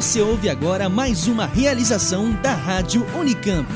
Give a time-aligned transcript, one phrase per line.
[0.00, 3.68] Você ouve agora mais uma realização da Rádio Unicamp.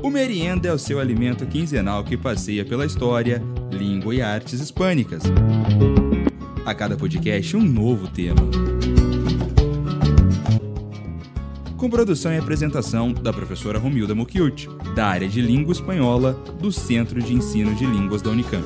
[0.00, 3.42] O merienda é o seu alimento quinzenal que passeia pela história,
[3.72, 5.24] língua e artes hispânicas.
[6.64, 8.42] A cada podcast, um novo tema.
[11.84, 17.20] Com produção e apresentação da professora Romilda Mucchiuti, da área de Língua Espanhola do Centro
[17.20, 18.64] de Ensino de Línguas da Unicamp.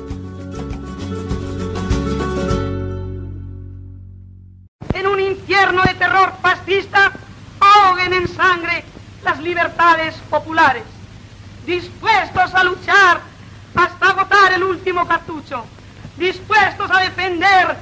[4.93, 7.11] En un infierno de terror fascista,
[7.59, 8.85] ahoguen en sangre
[9.21, 10.83] las libertades populares,
[11.65, 13.19] dispuestos a luchar
[13.75, 15.65] hasta agotar el último cartucho,
[16.15, 17.75] dispuestos a defender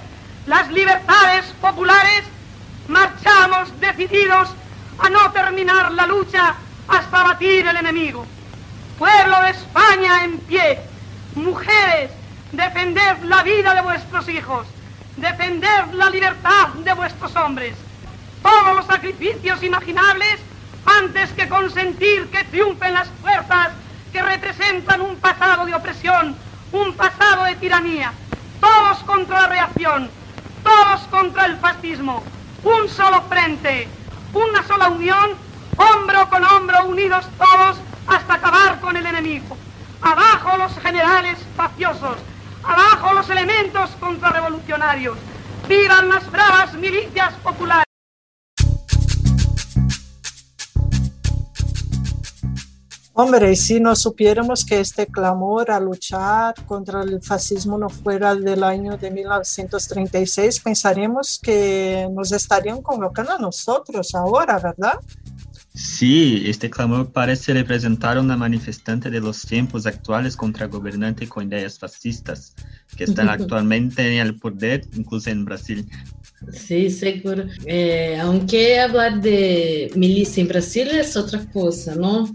[0.48, 2.24] las libertades populares,
[2.88, 4.49] marchamos decididos
[5.00, 6.56] a no terminar la lucha
[6.88, 8.26] hasta batir el enemigo.
[8.98, 10.80] Pueblo de España en pie,
[11.35, 12.12] mujeres,
[12.52, 14.66] defended la vida de vuestros hijos,
[15.18, 17.76] defender la libertad de vuestros hombres.
[18.41, 20.40] Todos los sacrificios imaginables
[20.86, 23.70] antes que consentir que triunfen las fuerzas
[24.12, 26.36] que representan un pasado de opresión,
[26.71, 28.14] un pasado de tiranía.
[28.60, 30.10] Todos contra la reacción,
[30.64, 32.24] todos contra el fascismo.
[32.64, 33.88] Un solo frente,
[34.34, 35.32] una sola unión,
[35.78, 39.58] hombro con hombro, unidos todos hasta acabar con el enemigo.
[40.02, 42.18] Abajo los generales faciosos,
[42.64, 45.18] abajo los elementos contrarrevolucionarios.
[45.68, 47.87] Vivan las bravas milicias populares.
[53.20, 58.63] Hombre, si no supiéramos que este clamor a luchar contra el fascismo no fuera del
[58.63, 65.00] año de 1936, pensaríamos que nos estarían convocando a nosotros ahora, ¿verdad?
[65.74, 71.79] Sí, este clamor parece representar una manifestante de los tiempos actuales contra gobernantes con ideas
[71.79, 72.53] fascistas,
[72.96, 75.90] que están actualmente en el poder, incluso en Brasil.
[76.53, 77.46] Sí, seguro.
[77.66, 82.28] Eh, aunque hablar de milicia en Brasil es otra cosa, ¿no?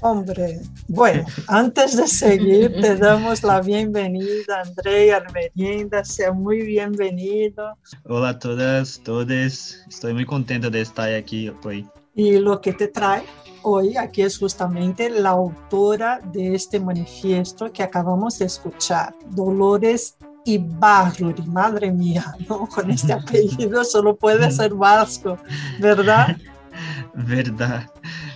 [0.00, 7.76] Hombre, bueno, antes de seguir, te damos la bienvenida, André Almerienda, sea muy bienvenido.
[8.04, 11.84] Hola a todas, todos, estoy muy contento de estar aquí hoy.
[12.14, 13.24] Y lo que te trae
[13.62, 21.42] hoy aquí es justamente la autora de este manifiesto que acabamos de escuchar, Dolores Ibarruri,
[21.42, 22.68] madre mía, ¿no?
[22.68, 25.36] Con este apellido solo puede ser vasco,
[25.80, 26.36] ¿verdad?
[27.14, 27.90] Verdad.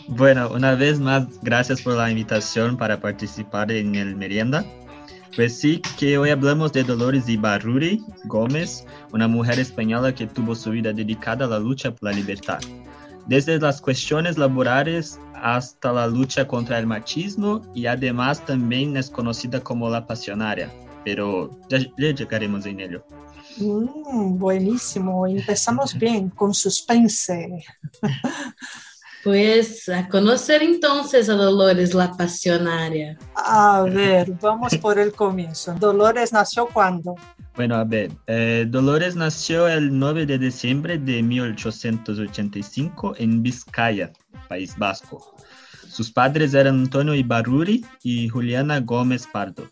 [0.08, 4.64] Bueno, una vez más, gracias por la invitación para participar en el merienda.
[5.34, 10.70] Pues sí, que hoy hablamos de Dolores Ibarruri Gómez, una mujer española que tuvo su
[10.70, 12.60] vida dedicada a la lucha por la libertad.
[13.26, 19.60] Desde las cuestiones laborales hasta la lucha contra el machismo y además también es conocida
[19.60, 20.70] como la pasionaria,
[21.04, 23.04] pero ya, ya llegaremos en ello.
[23.56, 27.64] Mm, buenísimo, empezamos bien, con suspense.
[29.22, 33.16] Pues a conocer entonces a Dolores la Pasionaria.
[33.36, 35.74] A ver, vamos por el comienzo.
[35.78, 37.14] Dolores nació cuándo?
[37.54, 44.12] Bueno, a ver, eh, Dolores nació el 9 de diciembre de 1885 en Vizcaya,
[44.48, 45.36] País Vasco.
[45.88, 49.68] Sus padres eran Antonio Ibarruri y Juliana Gómez Pardo.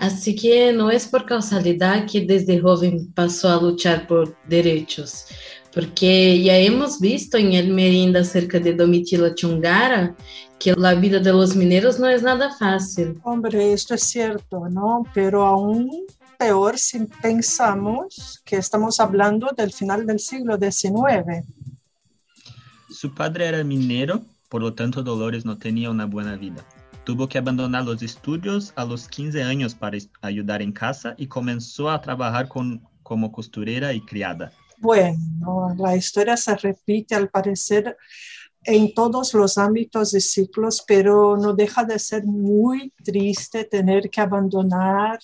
[0.00, 5.26] Así que no es por causalidad que desde joven pasó a luchar por derechos,
[5.72, 10.16] porque ya hemos visto en el Merinda acerca de Domitila Chungara
[10.58, 13.18] que la vida de los mineros no es nada fácil.
[13.22, 15.04] Hombre, esto es cierto, ¿no?
[15.14, 16.06] Pero aún
[16.38, 21.46] peor si pensamos que estamos hablando del final del siglo XIX.
[22.90, 26.64] Su padre era minero, por lo tanto Dolores no tenía una buena vida.
[27.04, 31.90] Tuvo que abandonar los estudios a los 15 años para ayudar en casa y comenzó
[31.90, 34.52] a trabajar con, como costurera y criada.
[34.80, 37.98] Bueno, la historia se repite al parecer
[38.64, 44.22] en todos los ámbitos y ciclos, pero no deja de ser muy triste tener que
[44.22, 45.18] abandonar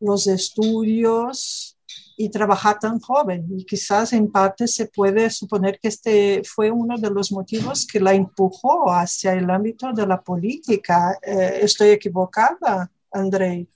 [0.00, 1.78] los estudios
[2.16, 3.46] y trabajar tan joven.
[3.56, 8.00] Y quizás en parte se puede suponer que este fue uno de los motivos que
[8.00, 11.16] la empujó hacia el ámbito de la política.
[11.22, 13.68] Eh, ¿Estoy equivocada, Andrei?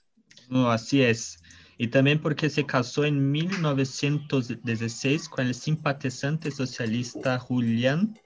[0.48, 1.38] No, así es.
[1.78, 8.18] Y también porque se casó en 1916 con el simpatizante socialista Julián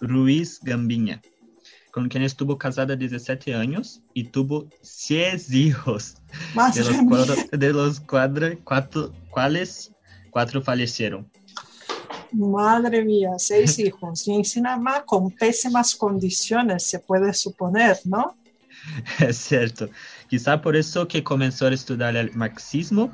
[0.00, 1.20] Ruiz Gambiña,
[1.90, 6.16] con quien estuvo casada 17 años y tuvo 6 hijos,
[6.74, 9.92] de los, cuatro, de los cuatro, cuatro, cuales
[10.30, 11.28] cuatro fallecieron.
[12.32, 14.28] Madre mía, seis hijos.
[14.28, 18.36] Y encima con pésimas condiciones, se puede suponer, ¿no?
[19.18, 19.88] Es cierto.
[20.28, 23.10] Quizá por eso que comenzó a estudiar el marxismo,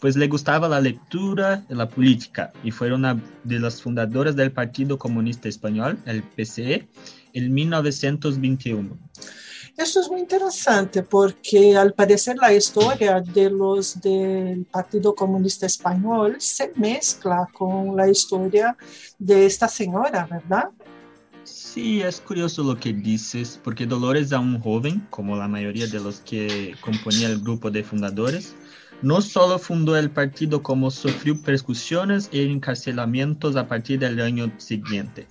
[0.00, 4.50] pues le gustaba la lectura y la política y fue una de las fundadoras del
[4.50, 6.88] Partido Comunista Español, el PCE,
[7.32, 8.98] en 1921.
[9.76, 16.36] Esto es muy interesante porque al parecer la historia de los del Partido Comunista Español
[16.40, 18.76] se mezcla con la historia
[19.18, 20.68] de esta señora, ¿verdad?
[21.52, 26.20] Sí, es curioso lo que dices, porque Dolores, aún joven, como la mayoría de los
[26.20, 28.54] que componían el grupo de fundadores,
[29.02, 35.26] no solo fundó el partido, como sufrió persecuciones y encarcelamientos a partir del año siguiente,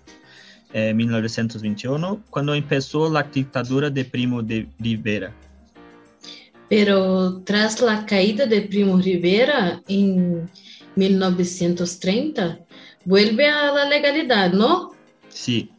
[0.73, 5.33] eh, 1921, cuando empezó la dictadura de Primo de Rivera.
[6.69, 10.47] Pero tras la caída de Primo Rivera en
[10.95, 12.59] 1930,
[13.06, 14.91] vuelve a la legalidad, ¿no?
[15.29, 15.71] Sí,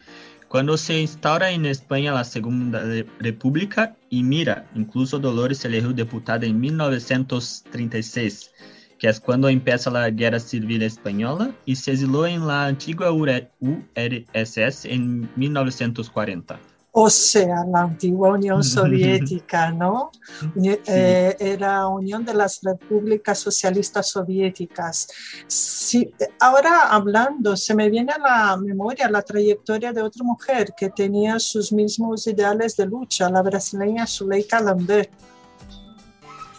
[0.52, 2.84] cuando se instaura en España la Segunda
[3.18, 8.50] República, y mira, incluso Dolores se eligió diputada en 1936,
[8.98, 14.84] que es cuando empieza la Guerra Civil Española, y se exiló en la antigua URSS
[14.84, 16.60] en 1940.
[16.94, 20.10] O sea, la antigua Unión Soviética, ¿no?
[20.54, 20.78] Sí.
[20.86, 25.08] Eh, era Unión de las Repúblicas Socialistas Soviéticas.
[25.46, 30.90] Sí, ahora hablando, se me viene a la memoria la trayectoria de otra mujer que
[30.90, 35.10] tenía sus mismos ideales de lucha, la brasileña Zuleika Lambert.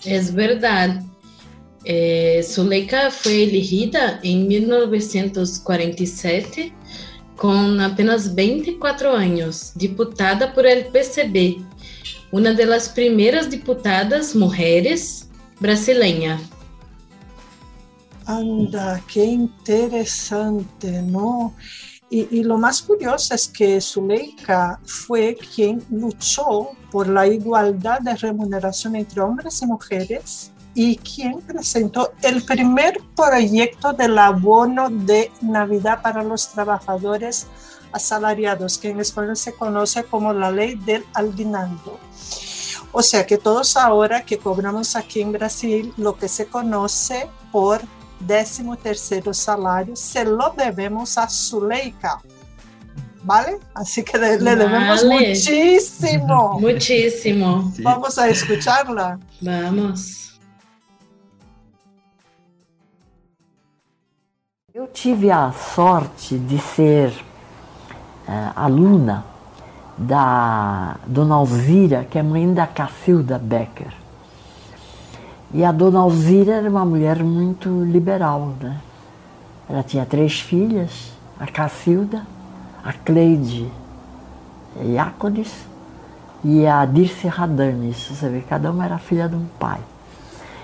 [0.03, 0.99] Es verdad.
[1.85, 6.73] Eh, Zuleika fue elegida en 1947
[7.35, 11.63] con apenas 24 años, diputada por el PCB,
[12.31, 15.27] una de las primeras diputadas mujeres
[15.59, 16.39] brasileña.
[18.25, 21.53] Anda, qué interesante, ¿no?
[22.09, 28.15] Y, y, lo más curioso es que Zuleika fue quien luchó por la igualdad de
[28.15, 36.01] remuneración entre hombres y mujeres y quien presentó el primer proyecto del abono de Navidad
[36.01, 37.47] para los trabajadores
[37.91, 41.99] asalariados, que en español se conoce como la ley del aguinaldo.
[42.91, 47.81] O sea que todos ahora que cobramos aquí en Brasil lo que se conoce por
[48.19, 52.21] décimo tercero salario, se lo debemos a Zuleika.
[53.23, 53.57] ¿Vale?
[53.73, 55.29] Así que le, le debemos Vale.
[55.29, 56.59] muchísimo.
[56.59, 57.71] Muchísimo.
[57.73, 57.81] Sí.
[57.81, 59.17] Vamos a escucharla.
[59.39, 60.32] Vamos.
[64.75, 67.13] Eu tive a sorte de ser
[68.27, 69.23] eh, aluna
[69.95, 73.93] da Dona Alzira, que é mãe da Cacilda Becker.
[75.53, 78.81] E a Dona Alzira era uma mulher muito liberal, né?
[79.69, 82.25] Ela tinha três filhas, a Cacilda,
[82.83, 83.69] a Cleide
[84.81, 85.53] Iacones
[86.43, 88.07] e a Dirce Radames.
[88.07, 89.81] Você vê, cada uma era filha de um pai.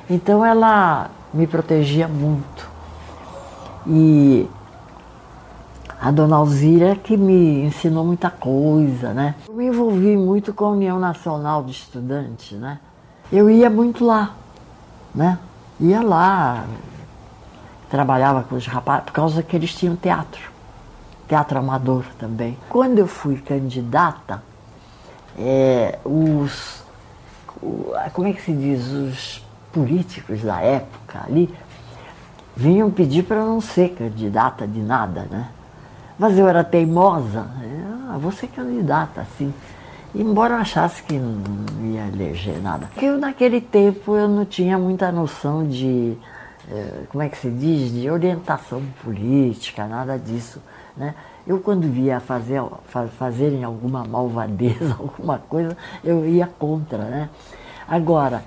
[0.10, 2.69] Então ela me protegia muito.
[3.89, 4.47] E
[6.00, 9.33] a dona Alzira que me ensinou muita coisa, né?
[9.47, 12.80] Eu me envolvi muito com a União Nacional de Estudantes, né?
[13.31, 14.36] Eu ia muito lá,
[15.13, 15.39] né?
[15.80, 16.65] Ia lá,
[17.89, 20.51] trabalhava com os rapazes, por causa que eles tinham teatro,
[21.27, 22.57] teatro amador também.
[22.69, 24.44] Quando eu fui candidata,
[25.38, 26.84] é, os,
[28.13, 31.53] como é que se diz, os políticos da época ali,
[32.60, 35.48] vinham pedir para eu não ser candidata de nada, né?
[36.18, 37.48] Mas eu era teimosa,
[38.10, 39.54] ah, vou ser candidata, assim.
[40.13, 41.39] Embora eu achasse que não
[41.94, 42.88] ia eleger nada.
[42.88, 46.18] Porque eu, naquele tempo eu não tinha muita noção de,
[46.70, 50.62] eh, como é que se diz, de orientação política, nada disso,
[50.98, 51.16] né?
[51.48, 57.30] Eu quando via fazer, fa- fazerem alguma malvadeza, alguma coisa, eu ia contra, né?
[57.88, 58.44] Agora,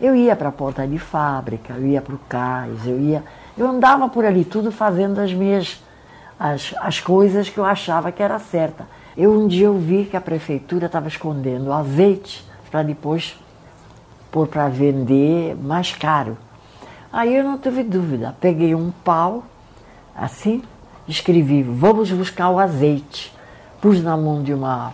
[0.00, 3.22] eu ia para a porta de fábrica, eu ia para o cais, eu ia.
[3.56, 5.82] Eu andava por ali tudo fazendo as minhas
[6.38, 8.86] as, as coisas que eu achava que era certa.
[9.16, 13.38] Eu um dia eu vi que a prefeitura estava escondendo azeite para depois
[14.32, 16.36] pôr para vender mais caro.
[17.12, 19.44] Aí eu não tive dúvida, peguei um pau,
[20.16, 20.60] assim,
[21.06, 23.32] escrevi, vamos buscar o azeite.
[23.80, 24.92] Pus na mão de uma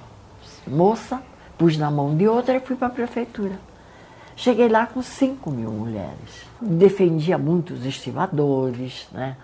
[0.67, 1.23] moça,
[1.57, 3.59] pus na mão de outra e fui para a prefeitura.
[4.40, 6.47] Cheguei lá com 5 mil mulheres.
[6.62, 9.37] Defendia muito os estivadores, né?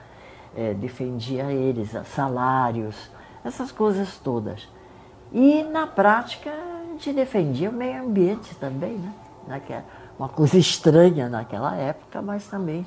[0.57, 3.11] Eh, defendia eles, salários,
[3.45, 4.67] essas coisas todas.
[5.31, 9.13] E na prática a gente defendia o meio ambiente também, né?
[9.47, 9.85] Naquela,
[10.19, 12.87] uma coisa estranha naquela época, mas também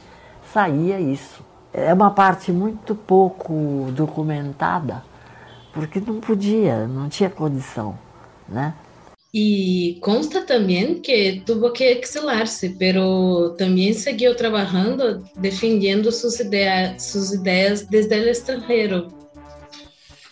[0.51, 1.45] saía isso.
[1.71, 3.53] é uma parte muito pouco
[3.91, 5.03] documentada,
[5.71, 7.95] porque não podia, não tinha condição,
[8.47, 8.73] né?
[9.31, 17.35] Y consta también que tuvo que exilarse, pero también siguió trabajando defendiendo sus, idea, sus
[17.35, 19.07] ideas desde el extranjero.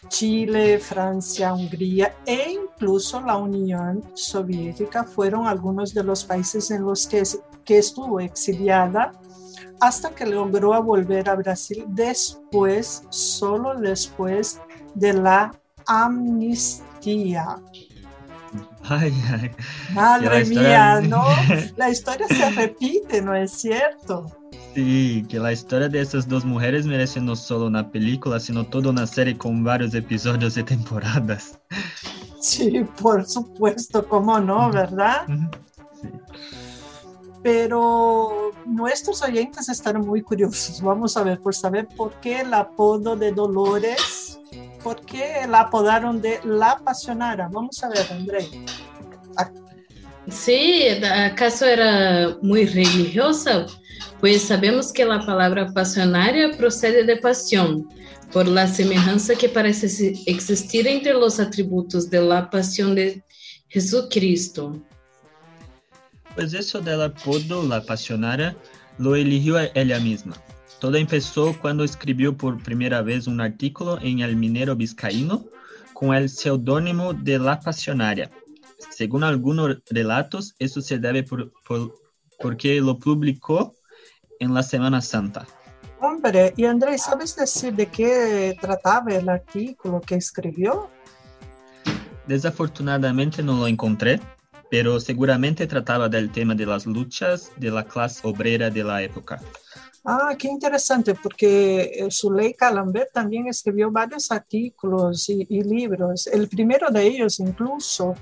[0.10, 7.06] Chile, Francia, Hungría e incluso la Unión Soviética fueron algunos de los países en los
[7.06, 7.22] que,
[7.66, 9.12] que estuvo exiliada
[9.80, 14.60] hasta que logró volver a Brasil después, solo después
[14.96, 15.54] de la
[15.86, 17.58] amnistía.
[18.90, 19.52] Ay, ay.
[19.94, 21.24] Madre historia- mía, ¿no?
[21.78, 24.32] La historia se repite, ¿no es cierto?
[24.74, 28.92] Sí, que la historia de estas dos mujeres merece no solo una película, sino toda
[28.92, 31.60] una serie con varios episodios y temporadas.
[32.40, 35.26] Sí, por supuesto, cómo no, ¿verdad?
[36.02, 36.10] Sí.
[37.44, 40.82] Pero nuestros oyentes están muy curiosos.
[40.82, 44.17] Vamos a ver, por saber por qué el apodo de Dolores,
[44.84, 47.50] por qué la apodaron de La Pasionara.
[47.52, 48.48] Vamos a ver, André.
[50.30, 53.66] Sí, ¿acaso era muy religiosa?
[54.20, 57.88] Pues sabemos que la palabra pasionaria procede de pasión,
[58.34, 63.24] por la semejanza que parece existir entre los atributos de la pasión de
[63.70, 64.82] Jesucristo.
[66.36, 68.56] Pues eso del apodo La Pasionaria
[68.98, 70.36] lo eligió ella misma.
[70.80, 75.46] Todo empezó cuando escribió por primera vez un artículo en El Minero Vizcaíno
[75.94, 78.30] con el seudónimo de La Pasionaria.
[78.92, 81.96] Según algunos relatos, eso se debe por, por-
[82.40, 83.74] porque lo publicó
[84.40, 85.48] en la Semana Santa.
[86.00, 90.90] Hombre, y André, ¿sabes decir de qué trataba el artículo que escribió?
[92.28, 94.20] Desafortunadamente no lo encontré,
[94.70, 99.40] pero seguramente trataba del tema de las luchas de la clase obrera de la época.
[100.10, 106.28] Ah, qué interesante, porque eh, Zuleika Lambert también escribió varios artículos y, y libros.
[106.28, 108.16] El primero de ellos, incluso,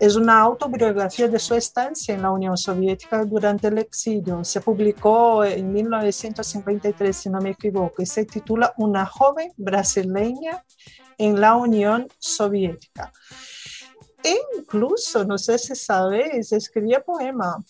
[0.00, 4.42] es una autobiografía de su estancia en la Unión Soviética durante el exilio.
[4.42, 10.64] Se publicó en 1953, si no me equivoco, y se titula Una joven brasileña
[11.16, 13.12] en la Unión Soviética.
[14.24, 17.64] E incluso, no sé si sabéis, escribía poema.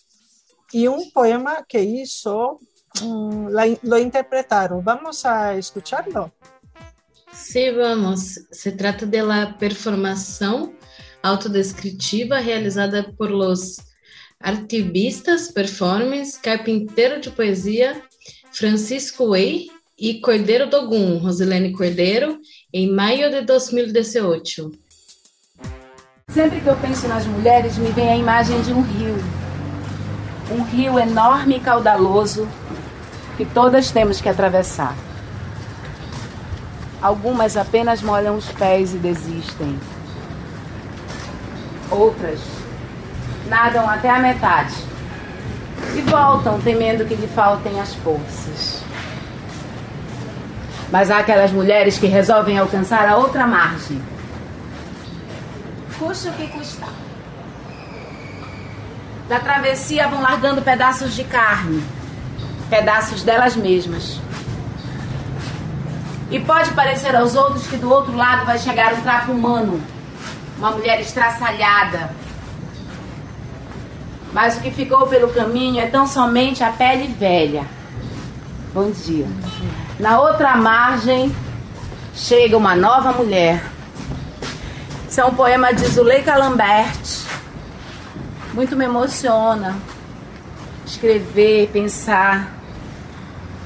[0.73, 2.61] Y un poema que hizo
[3.03, 3.49] Mm,
[3.83, 4.83] lo interpretaron.
[4.83, 6.33] Vamos a escucharlo.
[7.33, 8.41] Sí, vamos.
[8.51, 10.75] Se trata de la performação
[11.23, 13.77] autodescritiva realizada por los
[14.41, 18.03] artivistas, performers, carpinteiro de poesia
[18.53, 22.41] Francisco Way e Cordeiro Dogum, Rosilene Cordeiro,
[22.73, 24.71] em maio de 2018.
[26.33, 29.17] Sempre que eu penso nas mulheres, me vem a imagem de um rio.
[30.49, 32.47] Um rio enorme e caudaloso
[33.37, 34.95] que todas temos que atravessar.
[37.03, 39.77] Algumas apenas molham os pés e desistem.
[41.91, 42.39] Outras
[43.49, 44.75] nadam até a metade
[45.97, 48.85] e voltam temendo que lhe faltem as forças.
[50.93, 54.01] Mas há aquelas mulheres que resolvem alcançar a outra margem
[56.01, 56.89] custa o que custar.
[59.29, 61.85] Da travessia vão largando pedaços de carne,
[62.71, 64.19] pedaços delas mesmas.
[66.31, 69.81] E pode parecer aos outros que do outro lado vai chegar um trapo humano,
[70.59, 72.11] uma mulher estraçalhada.
[74.33, 77.65] Mas o que ficou pelo caminho é tão somente a pele velha.
[78.73, 79.27] Bom dia.
[79.99, 81.35] Na outra margem
[82.15, 83.61] chega uma nova mulher
[85.11, 87.27] isso é um poema de Zuleika Lambert.
[88.55, 89.77] Muito me emociona.
[90.87, 92.57] Escrever, pensar,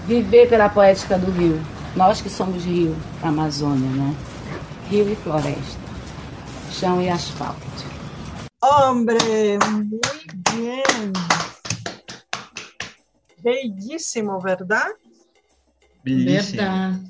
[0.06, 1.60] viver pela poética do rio.
[1.94, 4.14] Nós que somos rio, Amazônia, né?
[4.88, 5.78] Rio e floresta,
[6.72, 7.60] chão e asfalto.
[8.62, 10.00] Hombre, muy
[10.50, 11.12] bien.
[13.42, 14.88] Bellísimo, ¿verdad?
[16.02, 16.62] Bellísimo.
[16.62, 17.00] Verdad.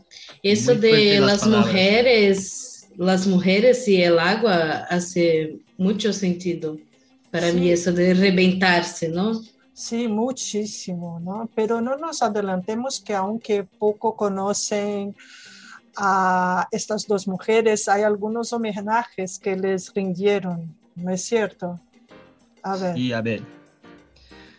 [0.42, 1.66] Eso Muy fuerte de las palabras.
[1.66, 6.78] mujeres, las mujeres y el agua hace mucho sentido.
[7.30, 7.58] Para Sí.
[7.58, 9.40] mí eso de reventarse, ¿no?
[9.72, 11.50] Sí, muchísimo, ¿no?
[11.54, 15.16] Pero no nos adelantemos que aunque poco conocen
[15.96, 21.80] a estas dos mujeres, hay algunos homenajes que les rindieron, ¿no es cierto?
[22.62, 22.96] A ver.
[22.96, 23.42] Y a ver,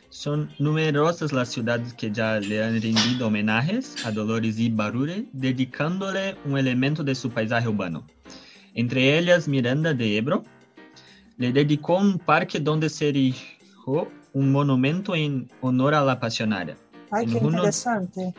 [0.10, 6.58] son numerosas las ciudades que ya le han rendido homenajes a Dolores Ibarure, dedicándole un
[6.58, 8.06] elemento de su paisaje urbano.
[8.76, 10.44] Entre ellas, Miranda de Ebro
[11.38, 16.78] le dedicó un parque donde se erigió un monumento en honor a la pasionaria.
[17.12, 18.34] Ay, qué en uno- interesante.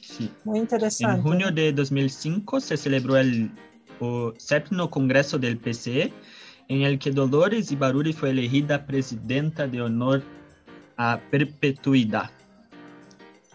[0.00, 0.30] Sí.
[0.44, 1.16] Muy interesante.
[1.16, 3.50] En junio de 2005 se celebró el
[4.00, 6.12] o, séptimo congreso del PCE,
[6.68, 10.22] en el que Dolores Ibaruri fue elegida presidenta de honor
[10.96, 12.30] a perpetuidad.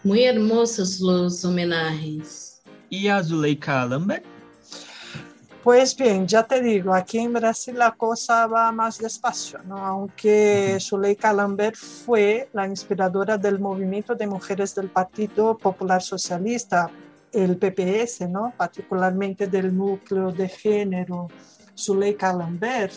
[0.02, 2.62] Muy hermosos los homenajes.
[2.90, 4.24] Y a Zuleika Lambert,
[5.62, 9.76] Pues bien, ya te digo, aquí en Brasil la cosa va más despacio, ¿no?
[9.76, 16.90] Aunque Zuleika Lambert fue la inspiradora del movimiento de mujeres del Partido Popular Socialista,
[17.32, 18.52] el PPS, ¿no?
[18.56, 21.28] Particularmente del núcleo de género
[21.78, 22.94] Zuleika Lambert.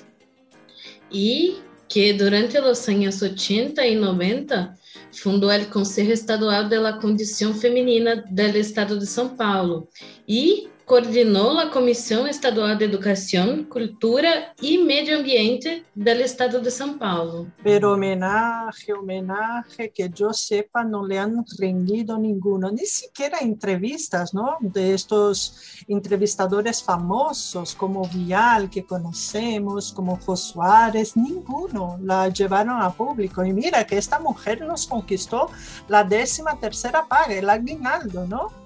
[1.11, 1.57] Y
[1.87, 4.75] que durante los años 80 y 90
[5.11, 9.87] fundó el Consejo Estadual de la Condición Femenina del Estado de São Paulo
[10.25, 16.97] y coordenó la Comisión Estadual de Educación, Cultura y Medio Ambiente del Estado de São
[16.99, 17.47] Paulo.
[17.63, 24.57] Pero homenaje, homenaje, que yo sepa, no le han rendido ninguno, ni siquiera entrevistas, ¿no?
[24.59, 33.43] De estos entrevistadores famosos como Vial, que conocemos, como Josuárez, ninguno la llevaron a público.
[33.43, 35.49] Y mira que esta mujer nos conquistó
[35.87, 38.64] la décima tercera paga, el aguinaldo, ¿no?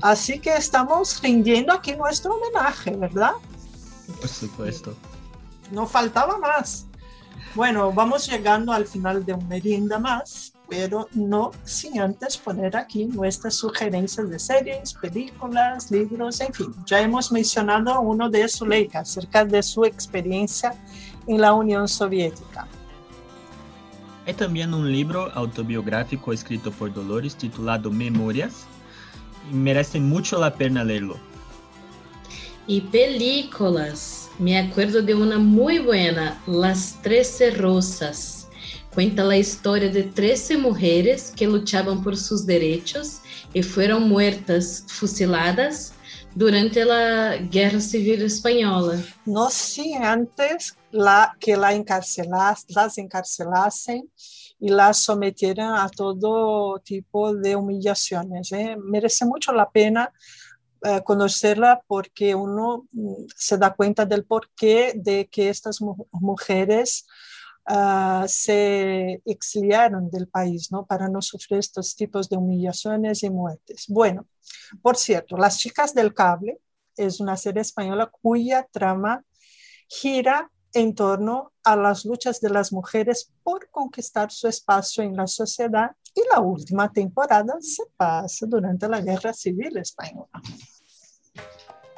[0.00, 3.32] Así que estamos rindiendo aquí nuestro homenaje, ¿verdad?
[4.20, 4.94] por supuesto.
[5.70, 6.86] No faltaba más.
[7.54, 13.06] Bueno, vamos llegando al final de un merienda más, pero no sin antes poner aquí
[13.06, 16.74] nuestras sugerencias de series, películas, libros, en fin.
[16.86, 20.74] Ya hemos mencionado uno de Zuleika acerca de su experiencia
[21.26, 22.66] en la Unión Soviética.
[24.26, 28.66] Hay también un libro autobiográfico escrito por Dolores titulado Memorias.
[29.52, 31.16] Merece mucho la pena leerlo.
[32.66, 34.30] Y películas.
[34.38, 38.48] Me acuerdo de una muy buena, Las Trece Rosas.
[38.94, 43.20] Cuenta la historia de 13 mujeres que luchaban por sus derechos
[43.54, 45.94] y fueron muertas, fusiladas
[46.38, 48.94] durante la Guerra Civil Española.
[49.26, 50.76] No sin antes
[51.40, 54.08] que la encarcelas, las encarcelasen
[54.60, 58.52] y las sometieran a todo tipo de humillaciones.
[58.52, 58.76] ¿eh?
[58.80, 60.12] Merece mucho la pena
[60.84, 67.04] eh, conocerla porque uno mm, se da cuenta del porqué de que estas mu mujeres
[67.68, 70.86] uh, se exiliaron del país, ¿no?
[70.86, 73.86] Para no sufrir estos tipos de humillaciones y muertes.
[73.88, 74.26] Bueno,
[74.82, 76.60] por cierto, Las chicas del cable
[76.96, 79.24] es una serie española cuya trama
[79.88, 85.26] gira en torno a las luchas de las mujeres por conquistar su espacio en la
[85.26, 90.28] sociedad y la última temporada se pasa durante la Guerra Civil Española.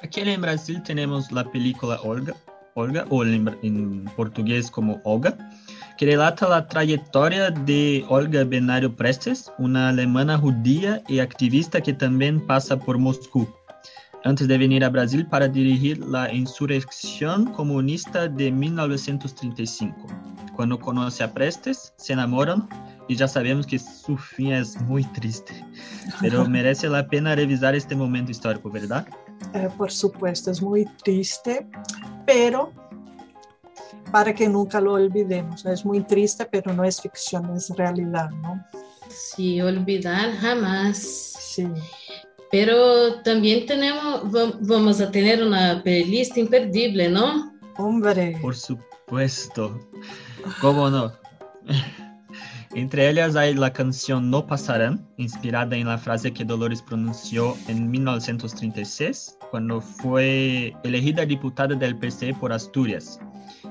[0.02, 2.34] Aquí en Brasil tenemos la película Olga,
[2.74, 5.36] Olga o en, portugués como Olga,
[6.00, 12.38] que relata a trajetória de Olga Benário Prestes, uma alemã judia e ativista que também
[12.38, 13.46] passa por Moscou,
[14.24, 20.06] antes de vir a Brasil para dirigir a insurreição comunista de 1935.
[20.56, 22.66] Quando conhece a Prestes, se enamoram
[23.06, 25.52] e já sabemos que seu fim é muito triste.
[26.22, 29.06] Mas merece a pena revisar este momento histórico, verdade?
[29.52, 31.66] Eh, por supuesto, é muito triste,
[32.26, 32.79] mas
[34.10, 35.64] para que nunca lo olvidemos.
[35.66, 38.64] Es muy triste, pero no es ficción, es realidad, ¿no?
[39.08, 40.98] Sí, olvidar jamás.
[40.98, 41.66] Sí.
[42.50, 44.22] Pero también tenemos,
[44.60, 47.52] vamos a tener una playlist imperdible, ¿no?
[47.76, 48.36] Hombre.
[48.42, 49.80] Por supuesto.
[50.60, 51.12] ¿Cómo no?
[52.74, 57.90] Entre ellas hay la canción No Pasarán, inspirada en la frase que Dolores pronunció en
[57.90, 63.18] 1936, cuando fue elegida diputada del PCE por Asturias.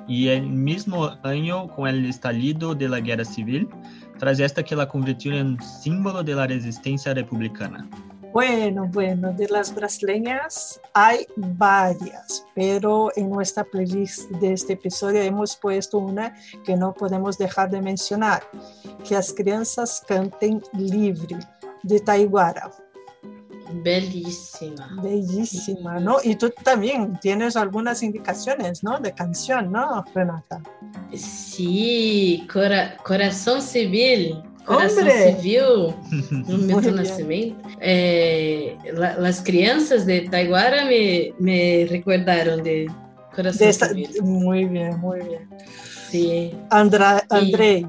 [0.09, 3.69] Y el mismo año, con el estallido de la guerra civil,
[4.17, 6.47] tras esta que la convirtió en símbolo de la
[7.13, 7.87] republicana.
[8.33, 15.55] Bueno, bueno, de las brasileñas hay varias, pero en nuestra playlist de este episodio hemos
[15.55, 18.43] puesto una que no podemos dejar de mencionar,
[19.07, 21.39] que las crianças cantem livre,
[21.81, 22.69] de Taiguara.
[23.71, 24.89] Bellísima.
[25.01, 26.17] Bellísima, ¿no?
[26.23, 28.99] Y tú también tienes algunas indicaciones, ¿no?
[28.99, 30.61] De canción, ¿no, Renata?
[31.13, 34.41] Sí, cora Corazón Civil.
[34.65, 35.35] Coração Hombre.
[35.41, 35.95] Civil,
[36.31, 36.95] no bien.
[36.95, 37.69] Nascimento.
[37.81, 42.87] Eh, la- crianças de Taiguara me, me recordaron de
[43.35, 44.09] Coração De esta- Civil.
[44.21, 45.49] muy bien, muy bien.
[46.11, 46.53] Sí.
[46.69, 47.85] Andra, Andrei,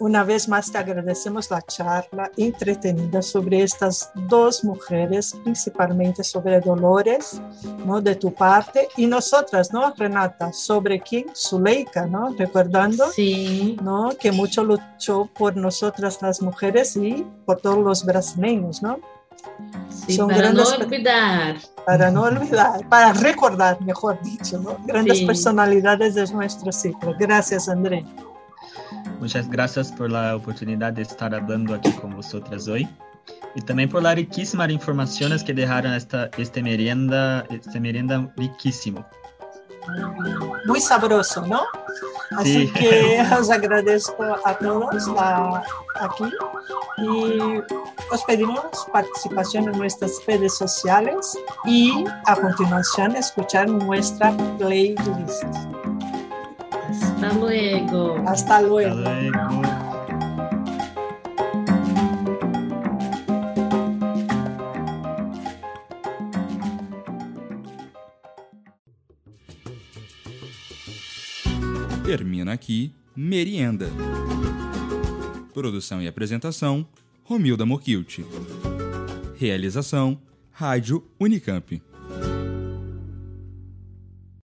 [0.00, 7.40] una vez más te agradecemos la charla entretenida sobre estas dos mujeres, principalmente sobre Dolores,
[7.84, 8.00] ¿no?
[8.00, 10.52] De tu parte, y nosotras, ¿no, Renata?
[10.54, 11.26] Sobre quién?
[11.34, 12.34] Zuleika, ¿no?
[12.36, 13.76] Recordando, Sí.
[13.82, 14.10] ¿no?
[14.18, 18.98] Que mucho luchó por nosotras las mujeres y por todos los brasileños, ¿no?
[19.90, 21.56] Sí, Son para grandes, no olvidar.
[21.84, 24.78] Para no olvidar, para recordar, mejor dicho, ¿no?
[24.86, 25.26] Grandes sí.
[25.26, 27.14] personalidades de nuestro ciclo.
[27.18, 28.04] Gracias, André.
[29.20, 32.88] Muchas gracias por la oportunidad de estar hablando aquí con vosotras hoy
[33.54, 39.06] y también por las riquísimas informaciones que dejaron esta, este merienda, este merienda riquísimo.
[40.66, 41.62] Muy sabroso, ¿no?
[42.36, 42.72] Así sí.
[42.72, 45.62] que os agradezco a todos la,
[46.00, 46.24] aquí
[46.98, 47.38] y
[48.12, 55.44] os pedimos participación en nuestras redes sociales y a continuación escuchar nuestra playlist.
[57.20, 58.16] Hasta luego.
[58.26, 58.98] Hasta luego.
[58.98, 59.60] Hasta luego.
[72.06, 73.90] Termina aqui Merienda.
[75.52, 76.86] Produção e apresentação:
[77.22, 78.20] Romilda Mokilt.
[79.36, 80.18] Realização:
[80.50, 81.89] Rádio Unicamp.